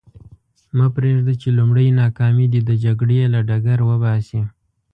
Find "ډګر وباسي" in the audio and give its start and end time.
3.47-4.41